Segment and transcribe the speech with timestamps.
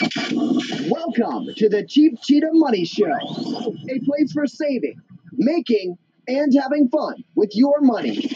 [0.00, 5.00] Welcome to the Cheap Cheetah Money Show, a place for saving,
[5.32, 8.30] making, and having fun with your money.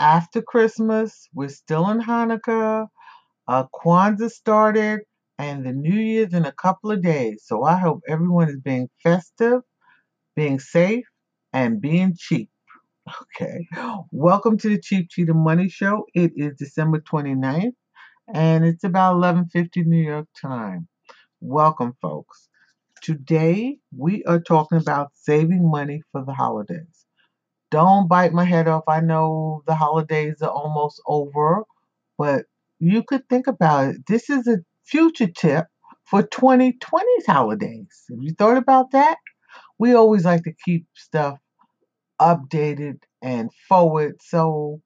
[0.00, 1.28] after Christmas.
[1.34, 2.88] We're still in Hanukkah.
[3.48, 5.00] Uh, Kwanzaa started,
[5.38, 7.44] and the New Year's in a couple of days.
[7.46, 9.62] So I hope everyone is being festive,
[10.36, 11.04] being safe,
[11.52, 12.50] and being cheap.
[13.40, 13.68] Okay.
[14.12, 16.06] Welcome to the Cheap Cheetah Money Show.
[16.14, 17.74] It is December 29th,
[18.34, 20.88] and it's about 11:50 New York time.
[21.40, 22.48] Welcome, folks.
[23.02, 26.93] Today we are talking about saving money for the holidays.
[27.74, 28.84] Don't bite my head off.
[28.86, 31.64] I know the holidays are almost over,
[32.16, 32.44] but
[32.78, 34.06] you could think about it.
[34.06, 35.66] This is a future tip
[36.04, 38.04] for 2020's holidays.
[38.10, 39.18] Have you thought about that?
[39.78, 41.40] We always like to keep stuff
[42.20, 44.80] updated and forward, so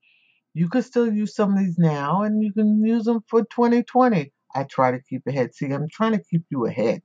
[0.55, 4.33] you could still use some of these now and you can use them for 2020.
[4.55, 5.55] I try to keep ahead.
[5.55, 7.03] See, I'm trying to keep you ahead.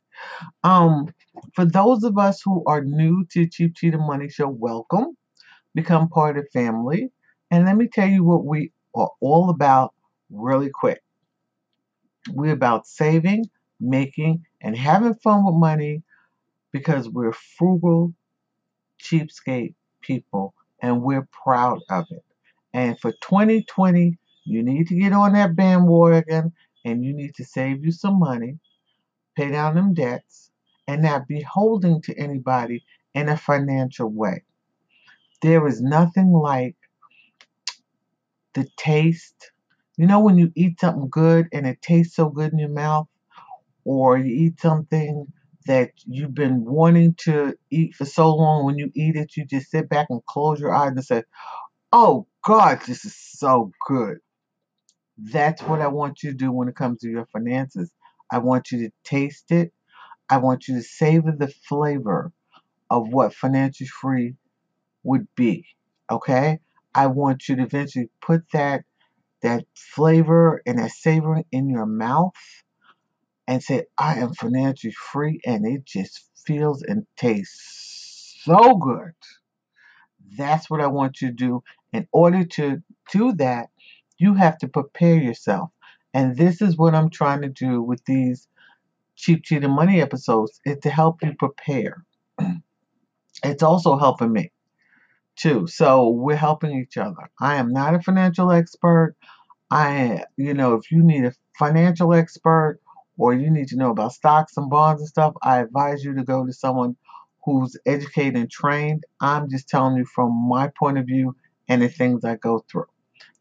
[0.64, 1.14] Um,
[1.56, 5.18] for those of us who are new to Cheap Cheetah Money Show, welcome.
[5.76, 7.12] Become part of family.
[7.52, 9.94] And let me tell you what we are all about
[10.30, 11.02] really quick.
[12.32, 13.46] We're about saving,
[13.80, 16.04] making, and having fun with money
[16.72, 18.14] because we're frugal,
[19.02, 22.24] cheapskate people and we're proud of it.
[22.74, 26.52] And for 2020, you need to get on that bandwagon
[26.86, 28.58] and you need to save you some money,
[29.36, 30.52] pay down them debts,
[30.88, 32.84] and not be holding to anybody
[33.14, 34.44] in a financial way.
[35.44, 36.78] There is nothing like
[38.56, 39.52] the taste.
[39.98, 43.08] You know, when you eat something good and it tastes so good in your mouth,
[43.86, 45.28] or you eat something
[45.68, 49.72] that you've been wanting to eat for so long, when you eat it, you just
[49.72, 51.24] sit back and close your eyes and say,
[51.94, 54.20] Oh God, this is so good.
[55.18, 57.92] That's what I want you to do when it comes to your finances.
[58.32, 59.72] I want you to taste it.
[60.30, 62.32] I want you to savor the flavor
[62.90, 64.36] of what Financial free
[65.04, 65.66] would be.
[66.10, 66.60] Okay?
[66.96, 68.84] I want you to eventually put that
[69.42, 72.32] that flavor and that savoring in your mouth
[73.46, 79.12] and say, I am financially free and it just feels and tastes so good.
[80.38, 81.64] That's what I want you to do.
[81.92, 82.82] In order to
[83.12, 83.70] do that,
[84.18, 85.72] you have to prepare yourself.
[86.14, 88.48] And this is what I'm trying to do with these
[89.18, 92.06] Cheap Cheetah Money episodes is to help you prepare.
[93.44, 94.53] it's also helping me
[95.36, 95.68] too.
[95.68, 97.30] So we're helping each other.
[97.40, 99.16] I am not a financial expert.
[99.72, 102.80] I, you know, if you need a financial expert
[103.18, 106.24] or you need to know about stocks and bonds and stuff, I advise you to
[106.24, 106.96] go to someone
[107.44, 109.04] who's educated and trained.
[109.20, 111.36] I'm just telling you from my point of view
[111.68, 112.88] and the things I go through.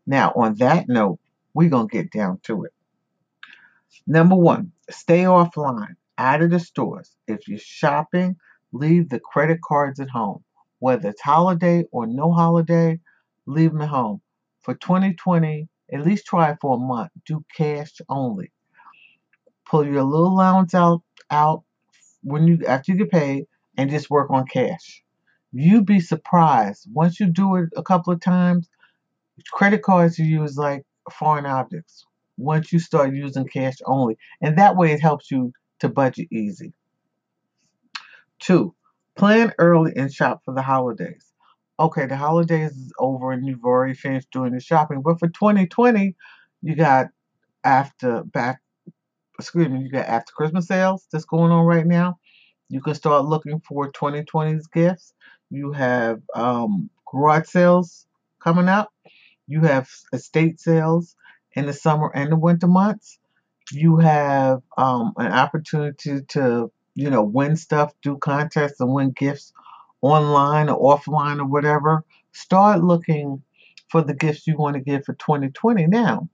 [0.06, 1.18] Now, on that note,
[1.54, 2.72] we're going to get down to it.
[4.06, 7.14] Number one, stay offline, out of the stores.
[7.28, 8.36] If you're shopping,
[8.72, 10.42] leave the credit cards at home.
[10.82, 12.98] Whether it's holiday or no holiday,
[13.46, 14.20] leave at home.
[14.62, 17.12] For 2020, at least try it for a month.
[17.24, 18.50] Do cash only.
[19.64, 21.62] Pull your little allowance out out
[22.24, 25.04] when you after you get paid and just work on cash.
[25.52, 28.68] You'd be surprised once you do it a couple of times.
[29.52, 32.04] Credit cards you use like foreign objects.
[32.36, 36.72] Once you start using cash only, and that way it helps you to budget easy.
[38.40, 38.74] Two,
[39.16, 41.26] plan early and shop for the holidays.
[41.78, 46.14] Okay, the holidays is over and you've already finished doing the shopping, but for 2020,
[46.62, 47.08] you got
[47.64, 48.60] after back,
[49.38, 52.18] excuse me, you got after Christmas sales that's going on right now.
[52.68, 55.12] You can start looking for 2020's gifts.
[55.50, 58.06] You have um, garage sales
[58.42, 58.90] coming up.
[59.46, 61.16] You have estate sales
[61.54, 63.18] in the summer and the winter months.
[63.70, 69.52] You have um, an opportunity to, you know, win stuff, do contests, and win gifts
[70.02, 72.04] online or offline or whatever.
[72.32, 73.42] Start looking
[73.88, 76.28] for the gifts you want to give for 2020 now.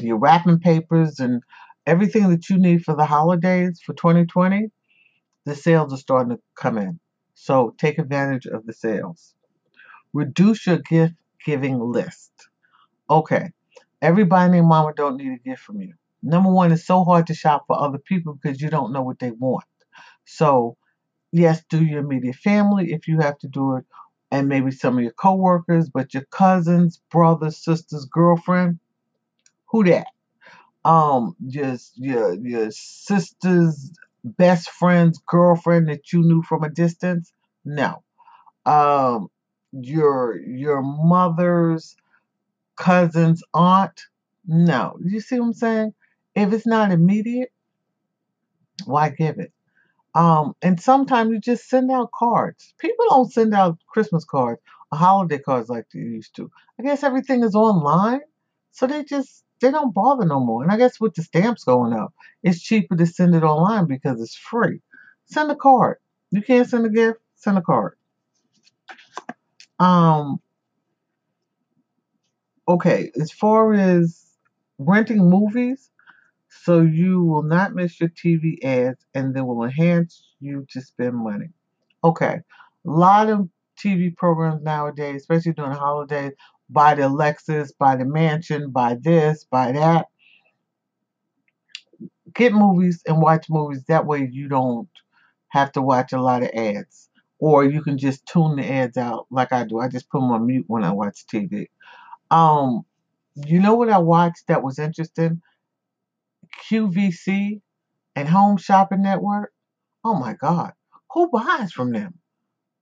[0.00, 1.42] Your wrapping papers and
[1.86, 4.70] everything that you need for the holidays for 2020
[5.46, 6.98] the sales are starting to come in.
[7.34, 9.34] So take advantage of the sales.
[10.12, 11.14] Reduce your gift
[11.44, 12.32] giving list.
[13.08, 13.52] Okay.
[14.02, 15.94] Everybody named mama don't need a gift from you.
[16.22, 19.18] Number one, it's so hard to shop for other people because you don't know what
[19.18, 19.64] they want.
[20.24, 20.76] So,
[21.32, 23.84] yes, do your immediate family if you have to do it,
[24.30, 28.78] and maybe some of your coworkers, but your cousins, brothers, sisters, girlfriend,
[29.66, 30.08] who that?
[30.84, 33.92] Um, just your your sister's
[34.24, 37.32] best friend's girlfriend that you knew from a distance?
[37.64, 38.02] No.
[38.64, 39.28] Um,
[39.72, 41.96] your your mother's
[42.76, 44.02] cousin's aunt?
[44.46, 44.98] No.
[45.04, 45.94] You see what I'm saying?
[46.36, 47.52] If it's not immediate,
[48.84, 49.52] why give it?
[50.14, 52.74] Um, and sometimes you just send out cards.
[52.78, 54.60] People don't send out Christmas cards
[54.92, 56.50] or holiday cards like they used to.
[56.80, 58.20] I guess everything is online,
[58.72, 60.62] so they just they don't bother no more.
[60.62, 64.20] And I guess with the stamps going up, it's cheaper to send it online because
[64.20, 64.80] it's free.
[65.26, 65.98] Send a card.
[66.32, 67.96] You can't send a gift, send a card.
[69.78, 70.40] Um,
[72.68, 74.24] okay, as far as
[74.78, 75.90] renting movies,
[76.66, 81.14] so you will not miss your TV ads and they will enhance you to spend
[81.14, 81.46] money.
[82.02, 82.40] Okay,
[82.86, 83.48] a lot of
[83.78, 86.32] TV programs nowadays, especially during the holidays,
[86.68, 90.06] buy the Lexus, buy the mansion, buy this, buy that.
[92.34, 93.84] Get movies and watch movies.
[93.86, 94.88] That way you don't
[95.50, 97.08] have to watch a lot of ads.
[97.38, 99.78] Or you can just tune the ads out like I do.
[99.78, 101.68] I just put them on mute when I watch TV.
[102.32, 102.84] Um,
[103.36, 105.40] you know what I watched that was interesting?
[106.68, 107.60] QVC
[108.14, 109.52] and Home Shopping Network.
[110.04, 110.72] Oh my God,
[111.12, 112.14] who buys from them?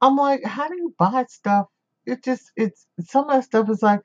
[0.00, 1.66] I'm like, how do you buy stuff?
[2.06, 4.00] It just, it's some of that stuff is like,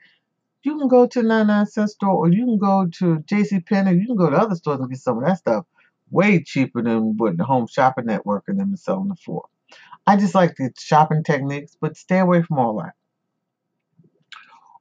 [0.64, 3.60] you can go to 99 cent store or you can go to J.C.
[3.62, 5.66] Penney, you can go to other stores and get some of that stuff
[6.12, 9.46] way cheaper than what the Home Shopping Network and them is selling it for.
[10.08, 12.94] I just like the shopping techniques, but stay away from all that.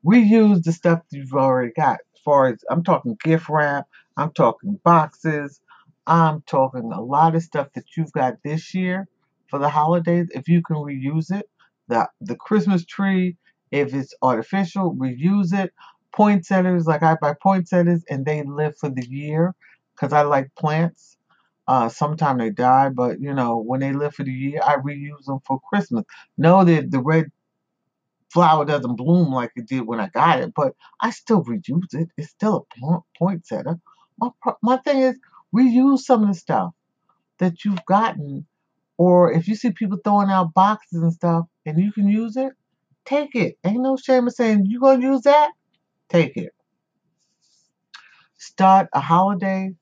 [0.05, 1.99] Reuse the stuff you've already got.
[2.15, 3.87] As far as I'm talking gift wrap,
[4.19, 5.61] I'm talking boxes,
[6.09, 9.09] I'm talking a lot of stuff that you've got this year
[9.51, 10.29] for the holidays.
[10.33, 11.47] If you can reuse it,
[11.89, 13.39] the the Christmas tree,
[13.73, 15.73] if it's artificial, reuse it.
[16.15, 19.55] Poinsettias, like I buy poinsettias and they live for the year
[19.97, 21.19] because I like plants.
[21.69, 25.27] Uh, sometimes they die, but you know, when they live for the year, I reuse
[25.27, 26.05] them for Christmas.
[26.39, 27.27] No, that the red
[28.33, 32.11] flower doesn't bloom like it did when I got it, but I still reuse it.
[32.19, 33.81] It's still a poinsettia.
[34.19, 34.31] My,
[34.63, 35.19] my thing is,
[35.55, 36.73] reuse some of the stuff
[37.39, 38.47] that you've gotten,
[38.99, 42.53] or if you see people throwing out boxes and stuff and you can use it,
[43.05, 43.57] take it.
[43.65, 45.51] Ain't no shame in saying you gonna use that.
[46.09, 46.53] Take it.
[48.39, 49.73] Start a holiday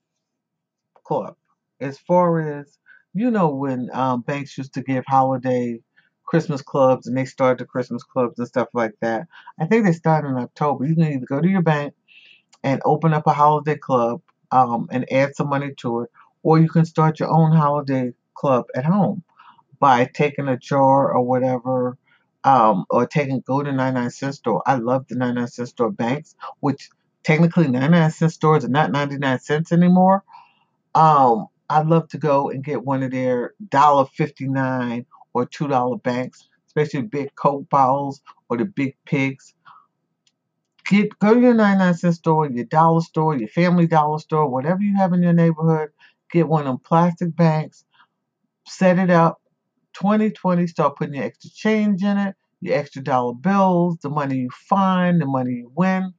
[1.05, 1.37] club.
[1.81, 2.79] As far as
[3.15, 5.81] you know, when um, banks used to give holiday
[6.27, 9.27] Christmas clubs and they started the Christmas clubs and stuff like that.
[9.61, 10.85] I think they started in October.
[10.87, 11.95] You can either go to your bank
[12.65, 16.11] and open up a holiday club um, and add some money to it,
[16.43, 19.23] or you can start your own holiday club at home
[19.79, 21.97] by taking a jar or whatever,
[22.45, 24.63] um, or taking go to 99 cent store.
[24.67, 26.91] I love the 99 cent store banks, which
[27.25, 30.23] technically 99 cent stores are not 99 cents anymore.
[30.95, 37.03] Um, I'd love to go and get one of their $1.59 or $2 banks, especially
[37.03, 39.55] big Coke bottles or the big pigs.
[40.89, 44.83] Get go to your 99 cent store, your dollar store, your family dollar store, whatever
[44.83, 45.91] you have in your neighborhood.
[46.31, 47.85] Get one of them plastic banks,
[48.67, 49.41] set it up.
[49.95, 54.51] 2020, start putting your extra change in it, your extra dollar bills, the money you
[54.69, 56.13] find, the money you win.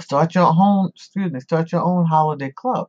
[0.00, 2.88] Start your own, excuse me, start your own holiday club.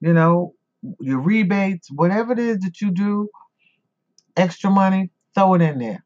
[0.00, 0.54] You know,
[1.00, 3.28] your rebates, whatever it is that you do,
[4.36, 6.04] extra money, throw it in there.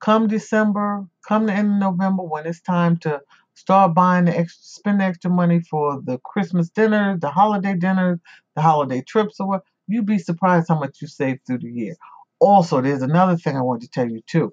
[0.00, 3.20] Come December, come the end of November when it's time to
[3.54, 8.20] start buying the extra, spend extra money for the Christmas dinner, the holiday dinner,
[8.54, 9.64] the holiday trips, or what.
[9.88, 11.96] You'd be surprised how much you save through the year.
[12.40, 14.52] Also, there's another thing I want to tell you too,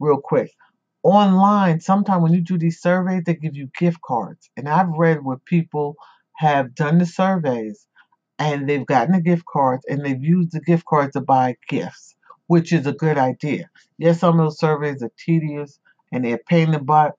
[0.00, 0.50] real quick.
[1.02, 4.50] Online, sometimes when you do these surveys, they give you gift cards.
[4.56, 5.96] And I've read where people
[6.36, 7.86] have done the surveys
[8.38, 12.16] and they've gotten the gift cards and they've used the gift cards to buy gifts
[12.46, 13.68] which is a good idea.
[13.98, 15.78] Yes, some of those surveys are tedious
[16.12, 17.14] and they're pain in the butt,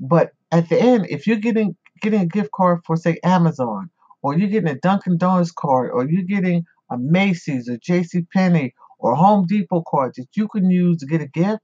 [0.00, 3.90] but at the end, if you're getting getting a gift card for say Amazon,
[4.22, 8.26] or you're getting a Dunkin' Donuts card, or you're getting a Macy's or J.C.
[8.32, 11.62] Penney or Home Depot card that you can use to get a gift,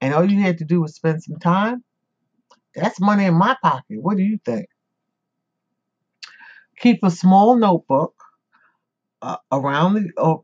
[0.00, 1.84] and all you had to do was spend some time,
[2.74, 4.02] that's money in my pocket.
[4.02, 4.66] What do you think?
[6.78, 8.14] Keep a small notebook
[9.22, 10.36] uh, around the uh,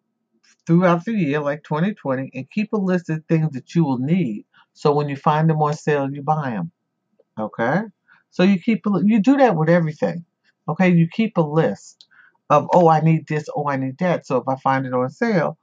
[0.67, 4.45] throughout the year, like 2020, and keep a list of things that you will need.
[4.73, 6.71] So when you find them on sale, you buy them.
[7.39, 7.83] Okay?
[8.31, 10.25] So you keep you do that with everything.
[10.69, 12.07] Okay, you keep a list
[12.49, 14.27] of oh I need this, oh I need that.
[14.27, 15.59] So if I find it on sale,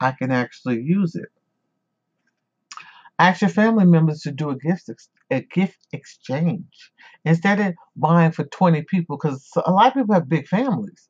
[0.00, 1.28] I can actually use it.
[3.18, 4.90] Ask your family members to do a gift
[5.30, 6.92] a gift exchange
[7.24, 11.08] instead of buying for 20 people because a lot of people have big families.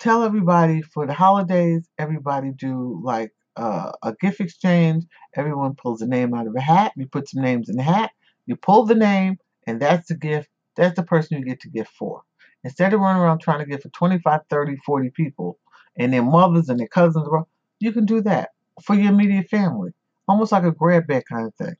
[0.00, 5.04] Tell everybody for the holidays, everybody do like uh, a gift exchange.
[5.36, 6.92] Everyone pulls a name out of a hat.
[6.96, 8.10] You put some names in the hat.
[8.46, 10.48] You pull the name, and that's the gift.
[10.76, 12.22] That's the person you get to gift for.
[12.64, 15.58] Instead of running around trying to get for 25, 30, 40 people
[15.98, 17.28] and their mothers and their cousins,
[17.78, 18.50] you can do that
[18.82, 19.92] for your immediate family
[20.30, 21.74] almost like a grab bag kind of thing.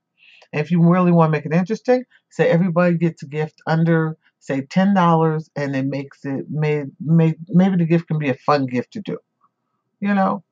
[0.52, 4.16] And if you really want to make it interesting, say everybody gets a gift under
[4.40, 8.34] say ten dollars, and it makes it may, may maybe the gift can be a
[8.34, 9.18] fun gift to do.
[10.00, 10.44] You know,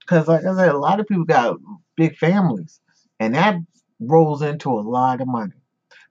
[0.00, 1.56] because like I said, a lot of people got
[1.96, 2.80] big families,
[3.20, 3.56] and that
[4.00, 5.54] rolls into a lot of money.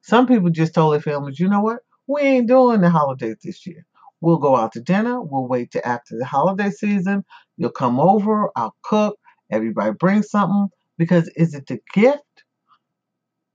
[0.01, 3.65] Some people just told their families, you know what, we ain't doing the holidays this
[3.65, 3.85] year.
[4.21, 5.21] We'll go out to dinner.
[5.21, 7.25] We'll wait till after the holiday season.
[7.57, 8.49] You'll come over.
[8.55, 9.17] I'll cook.
[9.51, 10.69] Everybody bring something.
[10.97, 12.23] Because is it the gift?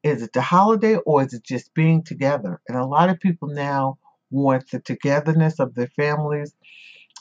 [0.03, 2.61] Is it the holiday or is it just being together?
[2.69, 3.99] And a lot of people now
[4.31, 6.55] want the togetherness of their families.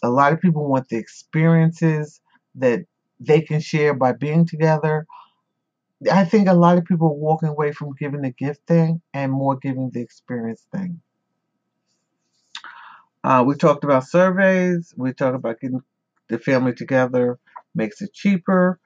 [0.03, 2.21] A lot of people want the experiences
[2.55, 2.85] that
[3.19, 5.07] they can share by being together.
[6.11, 9.31] I think a lot of people are walking away from giving the gift thing and
[9.31, 11.01] more giving the experience thing.
[13.23, 14.93] Uh, we talked about surveys.
[14.95, 15.81] We talked about getting
[16.29, 17.39] the family together
[17.75, 18.79] makes it cheaper.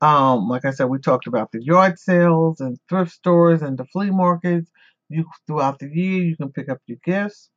[0.00, 3.84] Um, like I said, we talked about the yard sales and thrift stores and the
[3.86, 4.70] flea markets.
[5.08, 7.50] You throughout the year, you can pick up your gifts.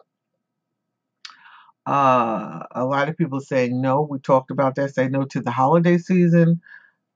[1.85, 4.01] Uh, a lot of people saying no.
[4.09, 4.93] We talked about that.
[4.95, 6.61] Say no to the holiday season,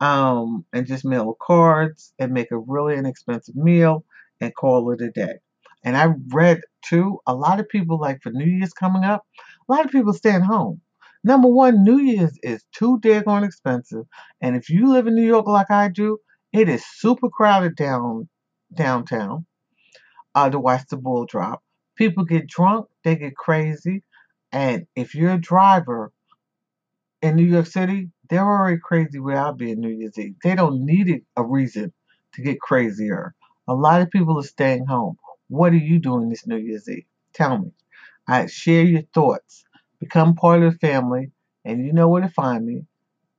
[0.02, 4.06] um, and just mail cards and make a really inexpensive meal
[4.42, 5.36] and call it a day.
[5.84, 7.20] And I read too.
[7.28, 9.26] A lot of people like for New Year's coming up.
[9.70, 10.82] A lot of people staying home.
[11.26, 14.06] Number one, New Year's is too daggone expensive.
[14.42, 16.20] And if you live in New York like I do,
[16.54, 18.30] it is super crowded down
[18.74, 19.48] downtown
[20.36, 21.64] uh, to watch the bull drop.
[21.98, 24.04] People get drunk, they get crazy.
[24.52, 26.14] And if you're a driver
[27.24, 30.36] in New York City, they're already crazy without being New Year's Eve.
[30.44, 31.92] They don't need a reason
[32.36, 33.34] to get crazier.
[33.68, 35.18] A lot of people are staying home.
[35.48, 37.06] What are you doing this New Year's Eve?
[37.34, 37.72] Tell me.
[38.28, 39.65] I share your thoughts.
[40.06, 41.32] Become part of the family,
[41.64, 42.86] and you know where to find me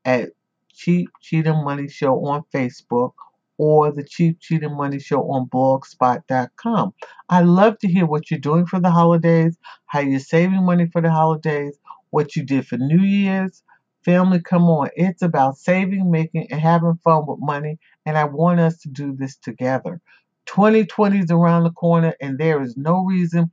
[0.04, 0.30] at
[0.74, 3.12] Cheap Cheetah Money Show on Facebook
[3.56, 6.92] or the Cheap Cheetah Money Show on blogspot.com.
[7.28, 9.56] I love to hear what you're doing for the holidays,
[9.86, 11.78] how you're saving money for the holidays,
[12.10, 13.62] what you did for New Year's.
[14.04, 14.90] Family, come on.
[14.96, 19.14] It's about saving, making, and having fun with money, and I want us to do
[19.16, 20.00] this together.
[20.46, 23.52] 2020 is around the corner, and there is no reason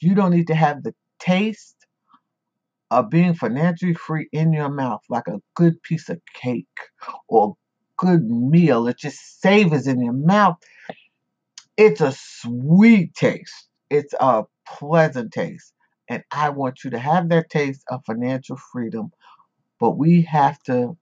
[0.00, 1.77] you don't need to have the taste
[2.90, 6.66] of being financially free in your mouth, like a good piece of cake
[7.28, 7.52] or a
[7.96, 10.56] good meal that just savors in your mouth.
[11.76, 13.68] It's a sweet taste.
[13.90, 15.72] It's a pleasant taste.
[16.08, 19.12] And I want you to have that taste of financial freedom.
[19.78, 20.96] But we have to,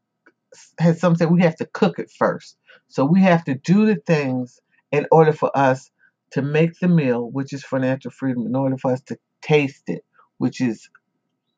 [0.79, 2.57] as some say, we have to cook it first.
[2.89, 4.61] So we have to do the things
[4.93, 5.91] in order for us
[6.33, 10.05] to make the meal, which is financial freedom, in order for us to taste it,
[10.39, 10.89] which is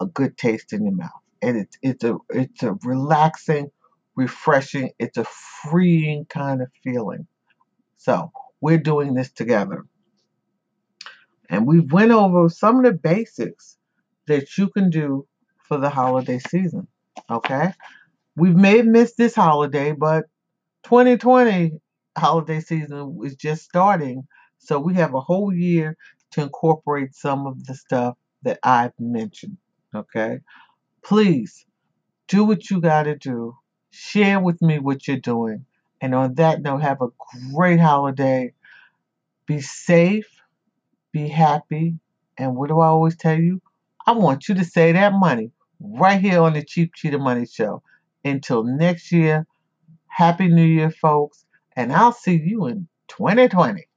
[0.00, 1.10] a good taste in your mouth.
[1.42, 3.70] And it's it's a it's a relaxing,
[4.16, 7.26] refreshing, it's a freeing kind of feeling.
[7.96, 9.84] So we're doing this together.
[11.50, 13.76] And we've went over some of the basics
[14.26, 15.26] that you can do
[15.66, 16.88] for the holiday season.
[17.30, 17.72] Okay?
[18.36, 20.26] We may missed this holiday, but
[20.84, 21.72] 2020
[22.16, 24.26] holiday season is just starting.
[24.58, 25.96] So we have a whole year
[26.32, 29.56] to incorporate some of the stuff that I've mentioned.
[29.94, 30.40] Okay?
[31.02, 31.64] Please
[32.28, 33.56] do what you got to do.
[33.90, 35.64] Share with me what you're doing.
[36.00, 37.08] And on that note, have a
[37.52, 38.52] great holiday.
[39.46, 40.28] Be safe,
[41.12, 41.98] be happy.
[42.36, 43.60] And what do I always tell you?
[44.06, 47.82] I want you to save that money right here on the Cheap Cheetah Money Show.
[48.24, 49.46] Until next year,
[50.06, 51.44] Happy New Year, folks.
[51.76, 53.87] And I'll see you in 2020.